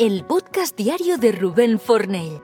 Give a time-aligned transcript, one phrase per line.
[0.00, 2.40] el podcast diario de Rubén Fornell.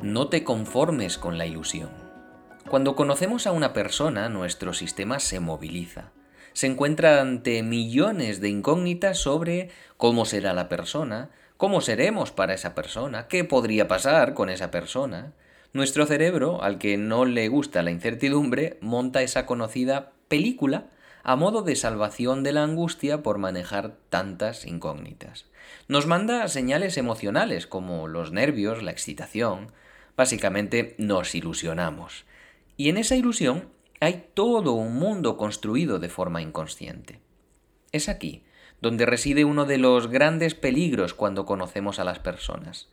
[0.00, 1.90] No te conformes con la ilusión.
[2.70, 6.12] Cuando conocemos a una persona, nuestro sistema se moviliza.
[6.52, 12.76] Se encuentra ante millones de incógnitas sobre cómo será la persona, cómo seremos para esa
[12.76, 15.32] persona, qué podría pasar con esa persona.
[15.72, 20.86] Nuestro cerebro, al que no le gusta la incertidumbre, monta esa conocida película
[21.22, 25.46] a modo de salvación de la angustia por manejar tantas incógnitas.
[25.88, 29.72] Nos manda señales emocionales como los nervios, la excitación.
[30.16, 32.24] Básicamente nos ilusionamos.
[32.76, 33.68] Y en esa ilusión
[34.00, 37.20] hay todo un mundo construido de forma inconsciente.
[37.92, 38.42] Es aquí
[38.82, 42.88] donde reside uno de los grandes peligros cuando conocemos a las personas.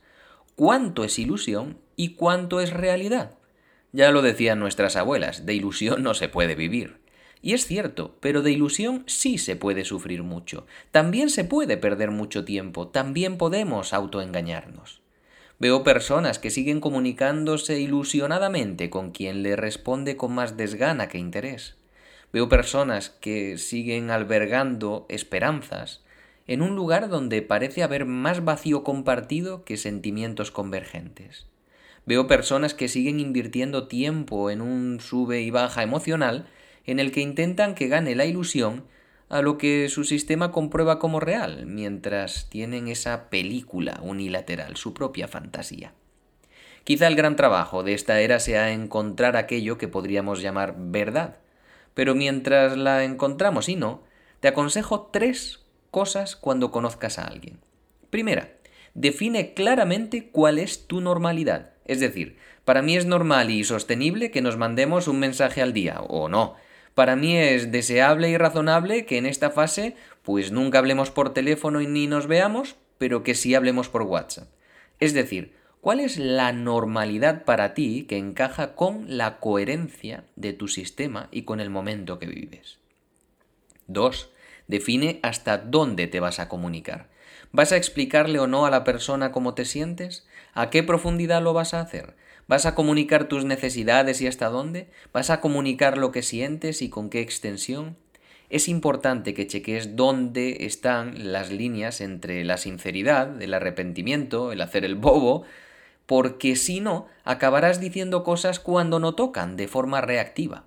[0.54, 3.34] ¿Cuánto es ilusión y cuánto es realidad?
[3.92, 7.00] Ya lo decían nuestras abuelas, de ilusión no se puede vivir.
[7.42, 10.66] Y es cierto, pero de ilusión sí se puede sufrir mucho.
[10.90, 15.00] También se puede perder mucho tiempo, también podemos autoengañarnos.
[15.58, 21.76] Veo personas que siguen comunicándose ilusionadamente con quien le responde con más desgana que interés.
[22.32, 26.02] Veo personas que siguen albergando esperanzas
[26.46, 31.46] en un lugar donde parece haber más vacío compartido que sentimientos convergentes.
[32.06, 36.46] Veo personas que siguen invirtiendo tiempo en un sube y baja emocional
[36.90, 38.84] en el que intentan que gane la ilusión
[39.28, 45.28] a lo que su sistema comprueba como real, mientras tienen esa película unilateral, su propia
[45.28, 45.92] fantasía.
[46.82, 51.36] Quizá el gran trabajo de esta era sea encontrar aquello que podríamos llamar verdad,
[51.94, 54.02] pero mientras la encontramos y no,
[54.40, 55.60] te aconsejo tres
[55.92, 57.60] cosas cuando conozcas a alguien.
[58.10, 58.50] Primera,
[58.94, 61.70] define claramente cuál es tu normalidad.
[61.84, 66.00] Es decir, para mí es normal y sostenible que nos mandemos un mensaje al día,
[66.00, 66.56] o no,
[66.94, 71.80] para mí es deseable y razonable que en esta fase pues nunca hablemos por teléfono
[71.80, 74.48] y ni nos veamos, pero que sí hablemos por WhatsApp.
[74.98, 80.68] Es decir, ¿cuál es la normalidad para ti que encaja con la coherencia de tu
[80.68, 82.78] sistema y con el momento que vives?
[83.86, 84.30] 2.
[84.68, 87.08] Define hasta dónde te vas a comunicar.
[87.52, 90.26] ¿Vas a explicarle o no a la persona cómo te sientes?
[90.54, 92.14] ¿A qué profundidad lo vas a hacer?
[92.46, 94.88] ¿Vas a comunicar tus necesidades y hasta dónde?
[95.12, 97.96] ¿Vas a comunicar lo que sientes y con qué extensión?
[98.48, 104.84] Es importante que cheques dónde están las líneas entre la sinceridad, el arrepentimiento, el hacer
[104.84, 105.44] el bobo,
[106.06, 110.64] porque si no, acabarás diciendo cosas cuando no tocan, de forma reactiva.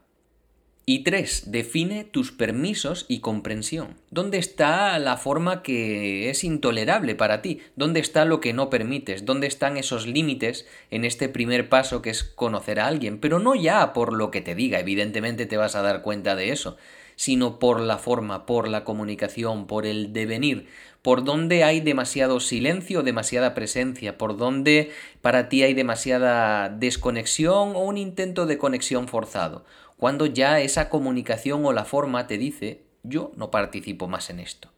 [0.86, 3.96] Y tres, define tus permisos y comprensión.
[4.12, 7.62] ¿Dónde está la forma que es intolerable para ti?
[7.78, 9.24] ¿Dónde está lo que no permites?
[9.24, 13.20] ¿Dónde están esos límites en este primer paso que es conocer a alguien?
[13.20, 16.52] Pero no ya por lo que te diga, evidentemente te vas a dar cuenta de
[16.52, 16.76] eso,
[17.16, 20.68] sino por la forma, por la comunicación, por el devenir,
[21.02, 24.92] por dónde hay demasiado silencio, demasiada presencia, por dónde
[25.22, 29.66] para ti hay demasiada desconexión o un intento de conexión forzado
[29.98, 34.70] cuando ya esa comunicación o la forma te dice yo no participo más en esto.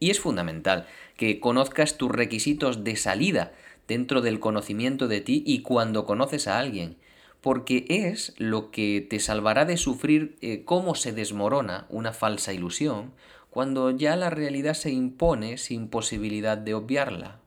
[0.00, 0.86] Y es fundamental
[1.16, 3.52] que conozcas tus requisitos de salida
[3.86, 6.98] dentro del conocimiento de ti y cuando conoces a alguien,
[7.40, 13.12] porque es lo que te salvará de sufrir eh, cómo se desmorona una falsa ilusión
[13.50, 17.37] cuando ya la realidad se impone sin posibilidad de obviarla.